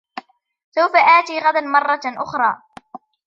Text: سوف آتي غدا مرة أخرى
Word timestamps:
سوف 0.75 0.91
آتي 0.95 1.39
غدا 1.39 1.61
مرة 1.61 2.01
أخرى 2.05 2.61